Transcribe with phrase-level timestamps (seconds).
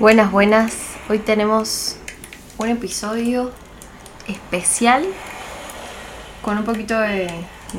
[0.00, 0.96] Buenas, buenas.
[1.10, 1.98] Hoy tenemos
[2.56, 3.52] un episodio
[4.28, 5.04] especial
[6.40, 7.28] con un poquito de,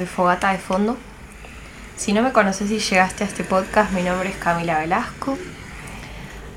[0.06, 0.98] fogata de fondo.
[1.96, 5.36] Si no me conoces y llegaste a este podcast, mi nombre es Camila Velasco.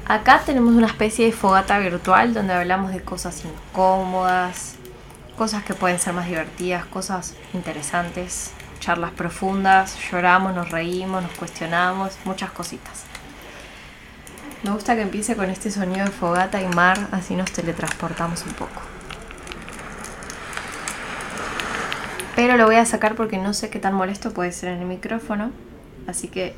[0.04, 4.74] Acá tenemos una especie de fogata virtual donde hablamos de cosas incómodas,
[5.38, 8.50] cosas que pueden ser más divertidas, cosas interesantes,
[8.80, 13.06] charlas profundas, lloramos, nos reímos, nos cuestionamos, muchas cositas.
[14.64, 18.54] Me gusta que empiece con este sonido de fogata y mar, así nos teletransportamos un
[18.54, 18.80] poco.
[22.34, 24.86] Pero lo voy a sacar porque no sé qué tan molesto puede ser en el
[24.86, 25.50] micrófono.
[26.06, 26.54] Así que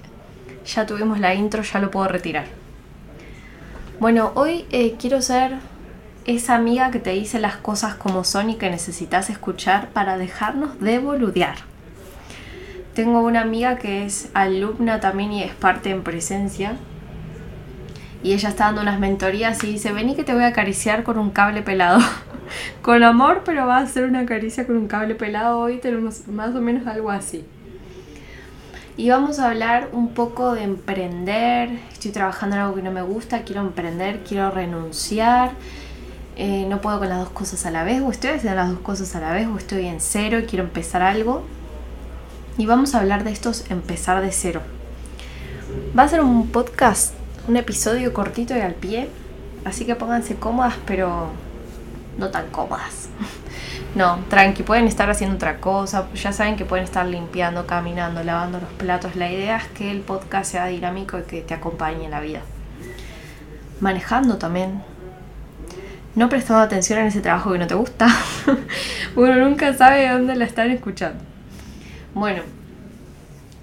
[0.64, 2.44] ya tuvimos la intro, ya lo puedo retirar.
[3.98, 5.56] Bueno, hoy eh, quiero ser
[6.26, 10.78] esa amiga que te dice las cosas como son y que necesitas escuchar para dejarnos
[10.80, 11.56] de boludear.
[12.94, 16.76] Tengo una amiga que es alumna también y es parte en presencia
[18.22, 21.18] y ella está dando unas mentorías y dice, vení que te voy a acariciar con
[21.18, 22.00] un cable pelado.
[22.82, 25.58] con amor, pero va a ser una caricia con un cable pelado.
[25.58, 27.44] Hoy tenemos más o menos algo así.
[28.96, 31.68] Y vamos a hablar un poco de emprender.
[31.92, 35.50] Estoy trabajando en algo que no me gusta, quiero emprender, quiero renunciar.
[36.36, 38.80] Eh, no puedo con las dos cosas a la vez, o estoy haciendo las dos
[38.80, 41.44] cosas a la vez, o estoy en cero y quiero empezar algo.
[42.56, 44.62] Y vamos a hablar de estos empezar de cero.
[45.98, 47.14] Va a ser un podcast
[47.48, 49.08] un episodio cortito y al pie.
[49.64, 51.30] Así que pónganse cómodas, pero
[52.18, 53.08] no tan cómodas.
[53.94, 56.08] No, tranqui, pueden estar haciendo otra cosa.
[56.14, 59.16] Ya saben que pueden estar limpiando, caminando, lavando los platos.
[59.16, 62.42] La idea es que el podcast sea dinámico y que te acompañe en la vida.
[63.80, 64.82] Manejando también.
[66.14, 68.08] No prestando atención en ese trabajo que no te gusta.
[69.16, 71.24] Uno nunca sabe dónde la están escuchando.
[72.12, 72.42] Bueno,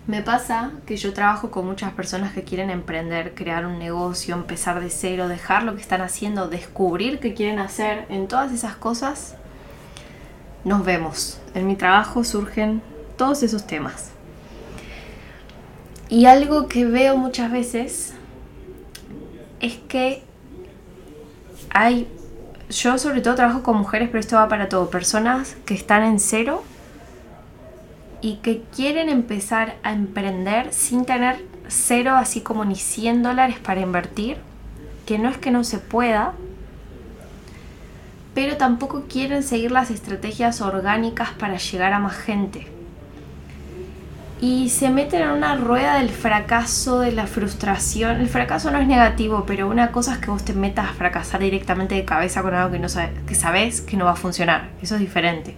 [0.05, 4.81] me pasa que yo trabajo con muchas personas que quieren emprender, crear un negocio, empezar
[4.81, 8.05] de cero, dejar lo que están haciendo, descubrir qué quieren hacer.
[8.09, 9.35] En todas esas cosas
[10.65, 11.39] nos vemos.
[11.53, 12.81] En mi trabajo surgen
[13.17, 14.11] todos esos temas.
[16.09, 18.13] Y algo que veo muchas veces
[19.61, 20.22] es que
[21.69, 22.09] hay,
[22.69, 26.19] yo sobre todo trabajo con mujeres, pero esto va para todo, personas que están en
[26.19, 26.63] cero
[28.23, 33.81] y que quieren empezar a emprender sin tener cero, así como ni 100 dólares para
[33.81, 34.38] invertir,
[35.06, 36.31] que no es que no se pueda,
[38.34, 42.66] pero tampoco quieren seguir las estrategias orgánicas para llegar a más gente.
[44.40, 48.22] Y se meten en una rueda del fracaso, de la frustración.
[48.22, 51.41] El fracaso no es negativo, pero una cosa es que vos te metas a fracasar
[51.41, 52.88] directamente de cabeza con algo que, no
[53.28, 54.69] que sabes que no va a funcionar.
[54.81, 55.57] Eso es diferente.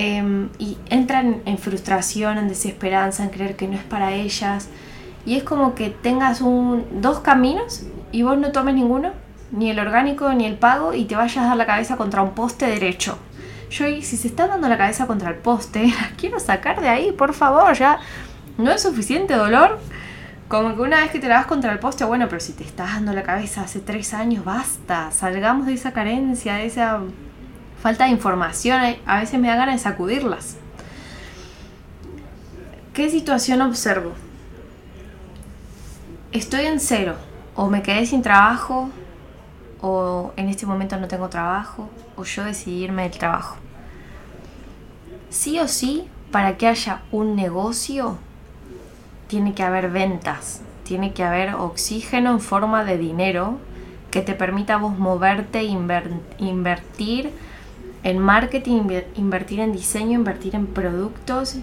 [0.00, 4.68] Em, y entran en frustración, en desesperanza, en creer que no es para ellas.
[5.26, 7.82] Y es como que tengas un, dos caminos
[8.12, 9.10] y vos no tomes ninguno,
[9.50, 12.30] ni el orgánico ni el pago, y te vayas a dar la cabeza contra un
[12.30, 13.18] poste derecho.
[13.70, 17.10] Yo, si se está dando la cabeza contra el poste, la quiero sacar de ahí,
[17.10, 17.98] por favor, ya
[18.56, 19.80] no es suficiente dolor.
[20.46, 22.62] Como que una vez que te la das contra el poste, bueno, pero si te
[22.62, 27.00] estás dando la cabeza hace tres años, basta, salgamos de esa carencia, de esa
[27.80, 30.56] falta de información, a veces me da ganas de sacudirlas.
[32.92, 34.12] ¿Qué situación observo?
[36.32, 37.16] Estoy en cero,
[37.54, 38.90] o me quedé sin trabajo,
[39.80, 43.56] o en este momento no tengo trabajo, o yo decidí irme del trabajo.
[45.30, 48.18] Sí o sí, para que haya un negocio,
[49.28, 53.58] tiene que haber ventas, tiene que haber oxígeno en forma de dinero
[54.10, 57.30] que te permita vos moverte, invertir,
[58.04, 58.82] en marketing,
[59.16, 61.56] invertir en diseño, invertir en productos,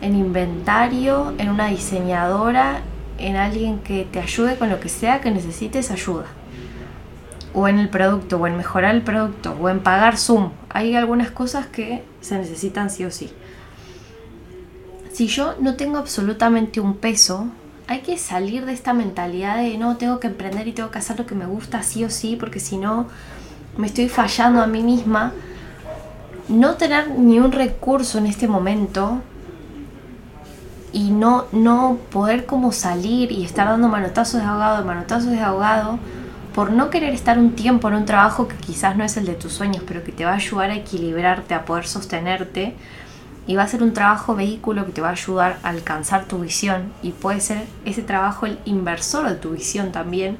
[0.00, 2.80] en inventario, en una diseñadora,
[3.18, 6.26] en alguien que te ayude con lo que sea que necesites ayuda.
[7.52, 10.50] O en el producto, o en mejorar el producto, o en pagar Zoom.
[10.68, 13.30] Hay algunas cosas que se necesitan sí o sí.
[15.12, 17.48] Si yo no tengo absolutamente un peso,
[17.88, 21.18] hay que salir de esta mentalidad de no, tengo que emprender y tengo que hacer
[21.18, 23.08] lo que me gusta sí o sí, porque si no,
[23.76, 25.32] me estoy fallando a mí misma
[26.50, 29.22] no tener ni un recurso en este momento
[30.92, 35.98] y no, no poder como salir y estar dando manotazos de ahogado, manotazos de ahogado,
[36.54, 39.34] por no querer estar un tiempo en un trabajo que quizás no es el de
[39.34, 42.74] tus sueños, pero que te va a ayudar a equilibrarte, a poder sostenerte,
[43.46, 46.40] y va a ser un trabajo vehículo que te va a ayudar a alcanzar tu
[46.40, 50.38] visión, y puede ser ese trabajo el inversor de tu visión también,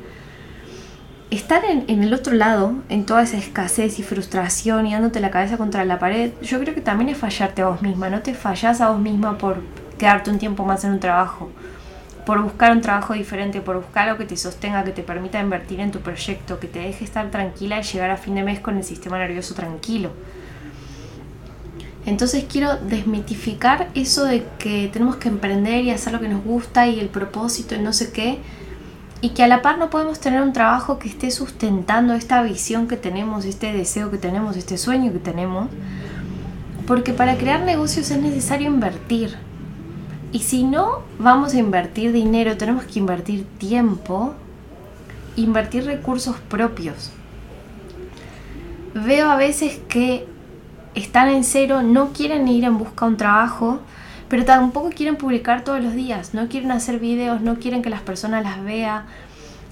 [1.30, 5.56] estar en, el otro lado, en toda esa escasez y frustración y dándote la cabeza
[5.56, 8.10] contra la pared, yo creo que también es fallarte a vos misma.
[8.10, 9.62] No te fallas a vos misma por
[9.98, 11.50] quedarte un tiempo más en un trabajo.
[12.26, 15.80] por buscar un trabajo diferente, por buscar algo que te sostenga, que te permita invertir
[15.80, 18.76] en tu proyecto, que te deje estar tranquila y llegar a fin de mes con
[18.76, 20.10] el sistema nervioso tranquilo.
[22.06, 26.86] Entonces quiero desmitificar eso de que tenemos que emprender y hacer lo que nos gusta
[26.86, 28.38] y el propósito y no sé qué,
[29.22, 32.88] y que a la par no podemos tener un trabajo que esté sustentando esta visión
[32.88, 35.68] que tenemos, este deseo que tenemos, este sueño que tenemos,
[36.86, 39.36] porque para crear negocios es necesario invertir.
[40.32, 44.32] Y si no vamos a invertir dinero, tenemos que invertir tiempo,
[45.36, 47.10] invertir recursos propios.
[48.94, 50.26] Veo a veces que
[50.94, 53.80] están en cero, no quieren ir en busca de un trabajo,
[54.30, 58.00] pero tampoco quieren publicar todos los días, no quieren hacer videos, no quieren que las
[58.00, 59.04] personas las vean,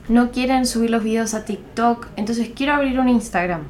[0.08, 2.08] no quieren subir los videos a TikTok.
[2.16, 3.62] Entonces quiero abrir un Instagram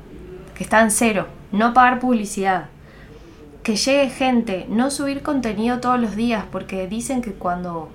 [0.55, 2.69] que está en cero, no pagar publicidad,
[3.63, 7.91] que llegue gente, no subir contenido todos los días, porque dicen que cuando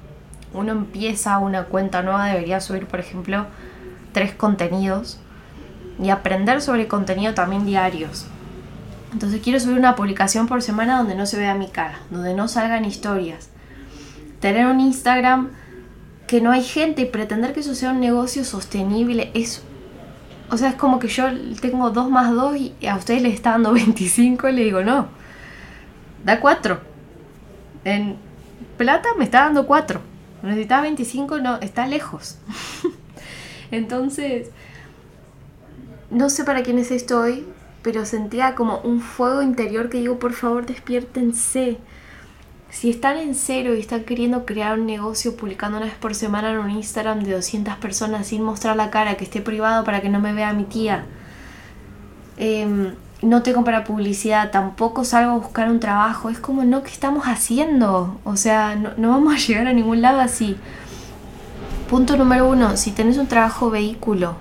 [0.54, 3.48] uno empieza una cuenta nueva debería subir, por ejemplo,
[4.12, 5.20] tres contenidos
[6.00, 8.28] y aprender sobre contenido también diarios.
[9.14, 12.48] Entonces quiero subir una publicación por semana donde no se vea mi cara, donde no
[12.48, 13.50] salgan historias.
[14.40, 15.52] Tener un Instagram
[16.28, 19.62] que no hay gente y pretender que eso sea un negocio sostenible es...
[20.50, 21.26] O sea, es como que yo
[21.62, 25.08] tengo 2 más 2 y a ustedes les está dando 25 y le digo, no,
[26.26, 26.80] da 4.
[27.86, 28.18] En
[28.78, 30.02] plata me está dando 4.
[30.42, 32.38] Necesitas 25, no, está lejos.
[33.72, 34.50] Entonces,
[36.10, 37.46] no sé para quién es esto hoy,
[37.84, 41.78] pero sentía como un fuego interior que digo, por favor, despiértense.
[42.70, 46.52] Si están en cero y están queriendo crear un negocio publicando una vez por semana
[46.52, 50.10] en un Instagram de 200 personas sin mostrar la cara, que esté privado para que
[50.10, 51.06] no me vea mi tía,
[52.38, 56.90] em, no tengo para publicidad, tampoco salgo a buscar un trabajo, es como, no, ¿qué
[56.90, 58.20] estamos haciendo?
[58.24, 60.58] O sea, no, no vamos a llegar a ningún lado así.
[61.90, 64.36] Punto número uno, si tenés un trabajo vehículo,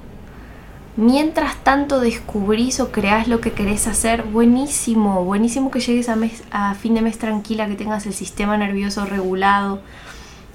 [0.96, 6.18] Mientras tanto descubrís o creás lo que querés hacer, buenísimo, buenísimo que llegues a,
[6.50, 9.80] a fin de mes tranquila, que tengas el sistema nervioso regulado,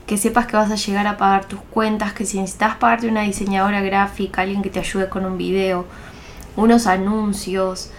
[0.06, 3.24] que sepas que vas a llegar a pagar tus cuentas, que si necesitas pagarte una
[3.24, 5.86] diseñadora gráfica, alguien que te ayude con un video,
[6.56, 7.90] unos anuncios,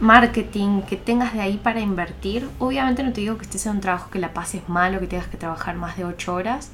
[0.00, 2.48] marketing, que tengas de ahí para invertir.
[2.58, 5.06] Obviamente no te digo que estés en un trabajo que la pases mal o que
[5.06, 6.70] tengas que trabajar más de 8 horas,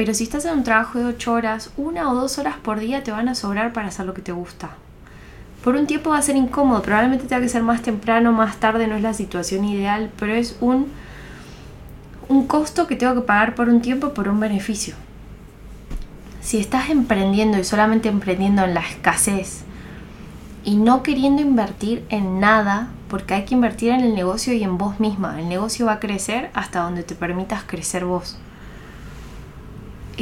[0.00, 3.04] pero si estás en un trabajo de 8 horas, una o dos horas por día
[3.04, 4.70] te van a sobrar para hacer lo que te gusta.
[5.62, 8.86] Por un tiempo va a ser incómodo, probablemente tenga que ser más temprano, más tarde,
[8.86, 10.86] no es la situación ideal, pero es un,
[12.30, 14.94] un costo que tengo que pagar por un tiempo por un beneficio.
[16.40, 19.64] Si estás emprendiendo y solamente emprendiendo en la escasez
[20.64, 24.78] y no queriendo invertir en nada, porque hay que invertir en el negocio y en
[24.78, 28.38] vos misma, el negocio va a crecer hasta donde te permitas crecer vos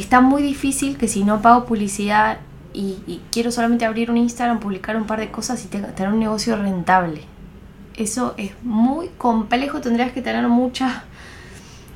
[0.01, 2.39] está muy difícil que si no pago publicidad
[2.73, 6.57] y, quiero solamente abrir un Instagram, publicar un par de cosas y tener un negocio
[6.57, 7.23] rentable.
[7.97, 11.05] Eso es muy complejo, tendrías que tener mucha,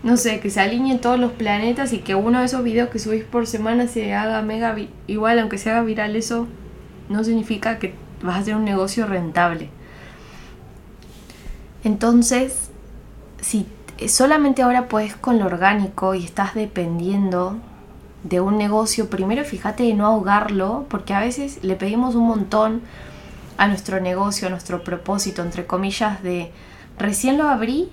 [0.02, 2.98] no sé, que se alineen todos los planetas y que uno de esos videos que
[2.98, 4.74] subís por semana se haga mega
[5.06, 6.48] igual, aunque se haga viral, eso
[7.08, 9.68] no significa que vas a hacer un negocio rentable.
[11.84, 12.70] Entonces,
[13.40, 13.66] si
[14.08, 17.60] solamente ahora puedes con lo orgánico y estás dependiendo
[18.24, 22.82] de un negocio, primero fíjate de no ahogarlo, porque a veces le pedimos un montón
[23.56, 26.50] a nuestro negocio, a nuestro propósito, entre comillas, de
[26.98, 27.90] recién lo abrí,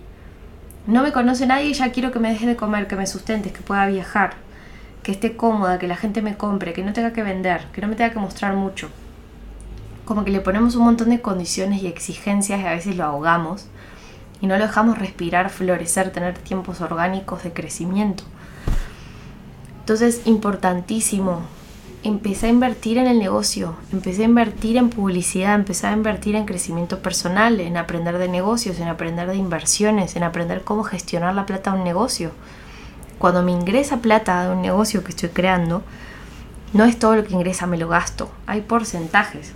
[0.88, 3.62] no me conoce nadie ya quiero que me deje de comer, que me sustentes, que
[3.62, 4.34] pueda viajar,
[5.04, 7.88] que esté cómoda, que la gente me compre, que no tenga que vender, que no
[7.88, 8.90] me tenga que mostrar mucho.
[10.06, 13.68] Como que le ponemos un montón de condiciones y exigencias y a veces lo ahogamos
[14.42, 18.24] y no lo dejamos respirar, florecer, tener tiempos orgánicos de crecimiento.
[19.90, 21.42] Entonces, importantísimo.
[22.04, 26.46] Empecé a invertir en el negocio, empecé a invertir en publicidad, empecé a invertir en
[26.46, 31.48] crecimiento personal, en aprender de negocios, en aprender de inversiones, en aprender cómo gestionar la
[31.48, 32.30] plata de un negocio.
[33.18, 35.82] Cuando me ingresa plata de un negocio que estoy creando,
[36.74, 38.30] no es todo lo que ingresa, me lo gasto.
[38.46, 39.54] Hay porcentajes.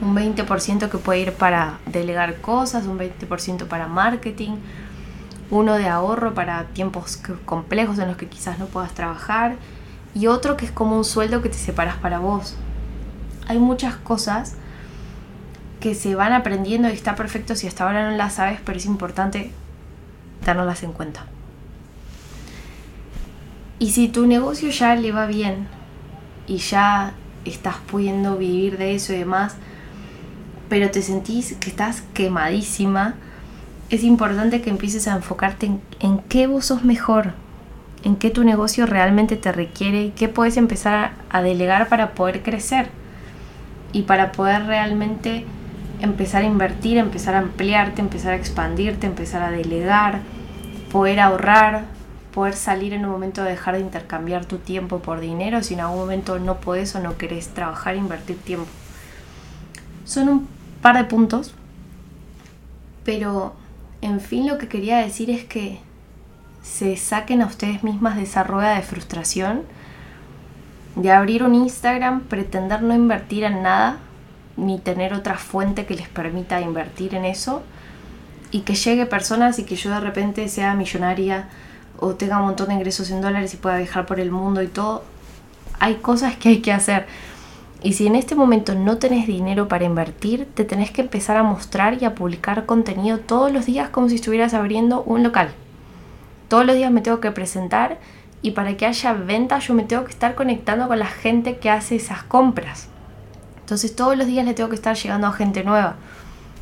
[0.00, 4.52] Un 20% que puede ir para delegar cosas, un 20% para marketing,
[5.52, 9.56] uno de ahorro para tiempos complejos en los que quizás no puedas trabajar
[10.14, 12.56] y otro que es como un sueldo que te separas para vos.
[13.46, 14.54] Hay muchas cosas
[15.78, 18.86] que se van aprendiendo y está perfecto si hasta ahora no las sabes, pero es
[18.86, 19.50] importante
[20.42, 21.26] tenerlas en cuenta.
[23.78, 25.68] Y si tu negocio ya le va bien
[26.46, 27.12] y ya
[27.44, 29.56] estás pudiendo vivir de eso y demás,
[30.70, 33.16] pero te sentís que estás quemadísima,
[33.92, 35.70] es importante que empieces a enfocarte
[36.00, 37.34] en, qué vos sos mejor,
[38.04, 42.42] en qué tu negocio realmente te requiere y qué puedes empezar a delegar para poder
[42.42, 42.88] crecer
[43.92, 45.44] y para poder realmente
[46.00, 50.20] empezar a invertir, empezar a ampliarte, empezar a expandirte, empezar a delegar,
[50.90, 51.84] poder ahorrar,
[52.32, 55.80] poder salir en un momento de dejar de intercambiar tu tiempo por dinero si en
[55.80, 58.70] algún momento no puedes o no querés trabajar e invertir tiempo.
[60.06, 60.48] Son un
[60.80, 61.54] par de puntos,
[63.04, 63.60] pero
[64.02, 65.78] en fin lo que quería decir es que
[66.62, 69.62] se saquen a ustedes mismas de esa rueda de frustración,
[70.96, 73.98] de abrir un Instagram, pretender no invertir en nada,
[74.56, 77.62] ni tener otra fuente que les permita invertir en eso,
[78.50, 81.48] y que llegue personas y que yo de repente sea millonaria
[81.98, 84.68] o tenga un montón de ingresos en dólares y pueda viajar por el mundo y
[84.68, 85.04] todo.
[85.78, 87.06] Hay cosas que hay que hacer.
[87.82, 91.42] Y si en este momento no tenés dinero para invertir, te tenés que empezar a
[91.42, 95.50] mostrar y a publicar contenido todos los días como si estuvieras abriendo un local
[96.52, 97.96] todos los días me tengo que presentar
[98.42, 101.70] y para que haya ventas yo me tengo que estar conectando con la gente que
[101.70, 102.88] hace esas compras.
[103.60, 105.94] Entonces todos los días le tengo que estar llegando a gente nueva.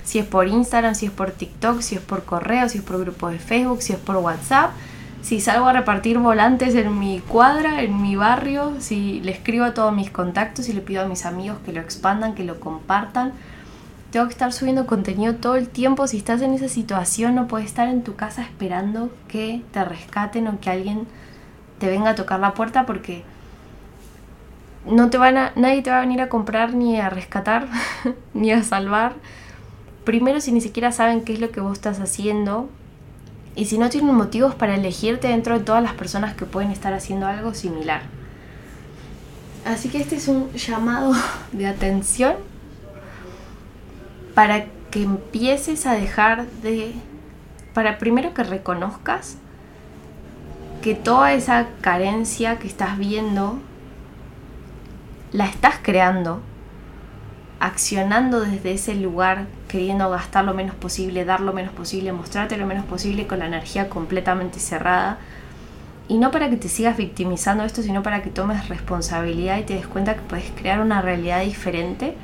[0.04, 3.00] Si es por Instagram, si es por TikTok, si es por correo, si es por
[3.00, 4.70] grupo de Facebook, si es por WhatsApp.
[5.22, 9.74] Si salgo a repartir volantes en mi cuadra, en mi barrio, si le escribo a
[9.74, 13.32] todos mis contactos y le pido a mis amigos que lo expandan, que lo compartan
[14.10, 16.06] tengo que estar subiendo contenido todo el tiempo.
[16.06, 20.48] Si estás en esa situación, no puedes estar en tu casa esperando que te rescaten
[20.48, 21.06] o que alguien
[21.78, 23.22] te venga a tocar la puerta porque
[24.84, 27.68] no te van a, nadie te va a venir a comprar ni a rescatar
[28.34, 29.14] ni a salvar.
[30.04, 32.68] Primero si ni siquiera saben qué es lo que vos estás haciendo
[33.56, 36.92] y si no tienen motivos para elegirte dentro de todas las personas que pueden estar
[36.94, 38.02] haciendo algo similar.
[39.64, 41.12] Así que este es un llamado
[41.52, 42.34] de atención
[44.34, 46.94] para que empieces a dejar de,
[47.74, 49.36] para primero que reconozcas
[50.82, 53.58] que toda esa carencia que estás viendo
[55.32, 56.40] la estás creando,
[57.60, 62.66] accionando desde ese lugar, queriendo gastar lo menos posible, dar lo menos posible, mostrarte lo
[62.66, 65.18] menos posible con la energía completamente cerrada.
[66.08, 69.74] Y no para que te sigas victimizando esto, sino para que tomes responsabilidad y te
[69.74, 72.16] des cuenta que puedes crear una realidad diferente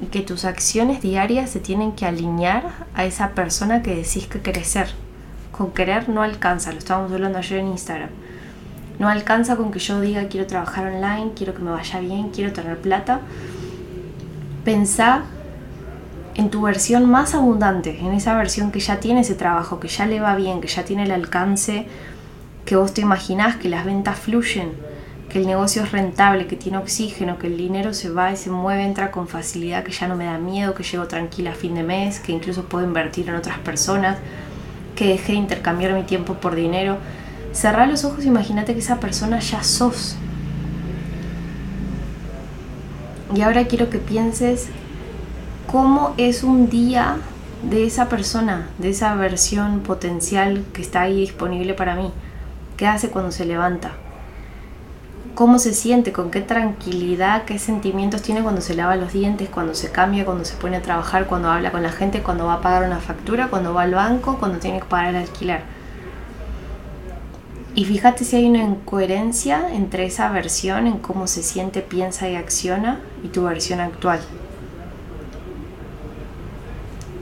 [0.00, 4.40] y que tus acciones diarias se tienen que alinear a esa persona que decís que
[4.40, 4.88] querés ser.
[5.52, 8.08] Con querer no alcanza, lo estábamos hablando ayer en Instagram.
[8.98, 12.54] No alcanza con que yo diga quiero trabajar online, quiero que me vaya bien, quiero
[12.54, 13.20] tener plata.
[14.64, 15.24] Pensá
[16.40, 20.06] en tu versión más abundante, en esa versión que ya tiene ese trabajo, que ya
[20.06, 21.86] le va bien, que ya tiene el alcance
[22.64, 24.72] que vos te imaginás, que las ventas fluyen,
[25.28, 28.48] que el negocio es rentable, que tiene oxígeno, que el dinero se va y se
[28.48, 31.74] mueve, entra con facilidad, que ya no me da miedo, que llego tranquila a fin
[31.74, 34.16] de mes, que incluso puedo invertir en otras personas,
[34.96, 36.96] que dejé de intercambiar mi tiempo por dinero.
[37.52, 40.16] Cerrá los ojos, imagínate que esa persona ya sos.
[43.34, 44.70] Y ahora quiero que pienses
[45.70, 47.18] cómo es un día
[47.62, 52.12] de esa persona, de esa versión potencial que está ahí disponible para mí.
[52.76, 53.92] ¿Qué hace cuando se levanta?
[55.40, 59.74] cómo se siente, con qué tranquilidad, qué sentimientos tiene cuando se lava los dientes, cuando
[59.74, 62.60] se cambia, cuando se pone a trabajar, cuando habla con la gente, cuando va a
[62.60, 65.62] pagar una factura, cuando va al banco, cuando tiene que pagar el alquiler.
[67.74, 72.36] Y fíjate si hay una incoherencia entre esa versión en cómo se siente, piensa y
[72.36, 74.20] acciona y tu versión actual.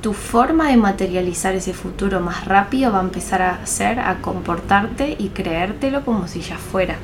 [0.02, 5.17] Tu forma de materializar ese futuro más rápido va a empezar a ser a comportarte
[5.19, 6.97] y creértelo como si ya fuera.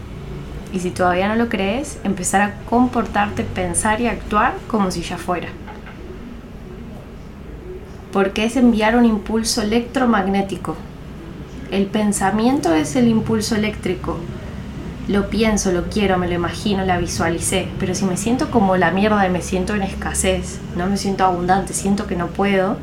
[0.73, 5.19] Y si todavía no lo crees, empezar a comportarte, pensar y actuar como si ya
[5.19, 5.49] fuera.
[8.13, 10.77] Porque es enviar un impulso electromagnético.
[11.73, 14.19] El pensamiento es el impulso eléctrico.
[15.07, 17.69] Lo pienso, lo quiero, me lo imagino, la visualicé.
[17.79, 21.25] Pero si me siento como la mierda y me siento en escasez, no me siento
[21.25, 22.79] abundante, siento que no puedo,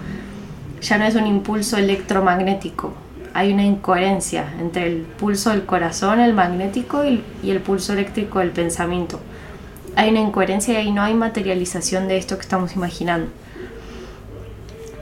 [0.81, 2.93] ya no es un impulso electromagnético,
[3.33, 8.51] hay una incoherencia entre el pulso del corazón, el magnético, y, el pulso eléctrico del
[8.51, 9.19] pensamiento.
[9.95, 13.31] Hay una incoherencia y no hay materialización de esto que estamos imaginando.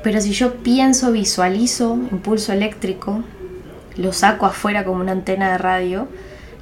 [0.03, 3.23] Pero si yo pienso, visualizo impulso eléctrico,
[3.97, 6.07] lo saco afuera como una antena de radio,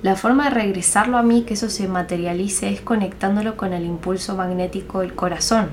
[0.04, 4.36] la forma de regresarlo a mí, que eso se materialice, es conectándolo con el impulso
[4.36, 5.70] magnético del corazón.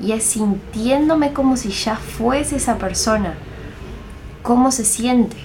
[0.00, 3.34] Y es sintiéndome como si ya fuese esa persona
[4.42, 5.36] cómo se siente.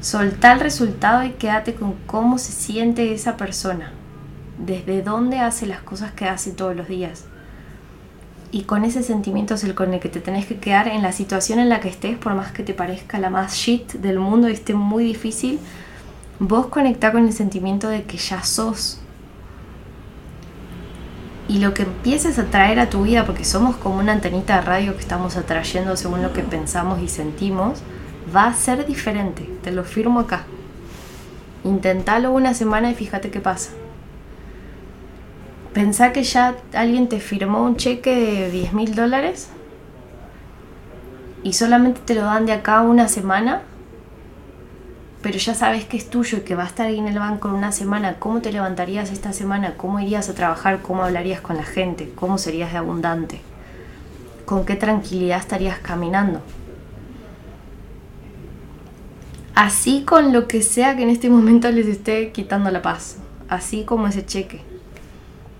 [0.00, 3.92] Solta el resultado y quédate con cómo se siente esa persona,
[4.58, 7.24] desde dónde hace las cosas que hace todos los días.
[8.54, 11.12] y con ese sentimiento es el con el que te tenés que quedar en la
[11.12, 14.50] situación en la que estés, por más que te parezca la más shit del mundo
[14.50, 15.58] y esté muy difícil,
[16.42, 18.98] vos conectá con el sentimiento de que ya sos.
[21.48, 24.62] Y lo que empieces a traer a tu vida, porque somos como una antenita de
[24.62, 27.80] radio que estamos atrayendo según lo que pensamos y sentimos,
[28.34, 30.44] va a ser diferente, te lo firmo acá.
[31.62, 33.70] Intentalo una semana y fíjate qué pasa.
[35.72, 39.48] Pensá que ya alguien te firmó un cheque de 10 mil dólares
[41.44, 43.62] y solamente te lo dan de acá una semana,
[45.22, 47.48] pero ya sabes que es tuyo y que va a estar ahí en el banco
[47.48, 48.16] en una semana.
[48.18, 49.76] ¿Cómo te levantarías esta semana?
[49.76, 50.82] ¿Cómo irías a trabajar?
[50.82, 52.12] ¿Cómo hablarías con la gente?
[52.16, 53.40] ¿Cómo serías de abundante?
[54.44, 56.42] ¿Con qué tranquilidad estarías caminando?
[59.54, 63.18] Así con lo que sea que en este momento les esté quitando la paz.
[63.48, 64.62] Así como ese cheque.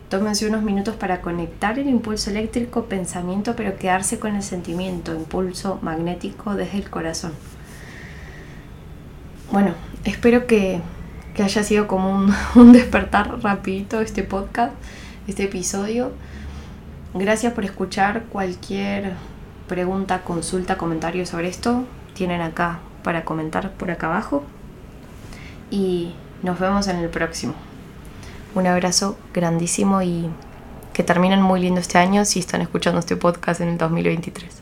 [0.08, 5.78] Tómense unos minutos para conectar el impulso eléctrico, pensamiento, pero quedarse con el sentimiento, impulso
[5.82, 7.32] magnético desde el corazón.
[9.52, 10.80] Bueno, espero que,
[11.38, 14.72] haya sido como un, un despertar rapidito este podcast,
[15.28, 16.12] este episodio.
[17.12, 18.24] Gracias por escuchar.
[18.30, 19.12] Cualquier
[19.68, 24.42] pregunta, consulta, comentario sobre esto, tienen acá para comentar por acá abajo.
[25.70, 27.52] Y nos vemos en el próximo.
[28.54, 30.30] Un abrazo grandísimo y
[30.94, 34.61] que terminen muy lindo este año si están escuchando este podcast en el 2023.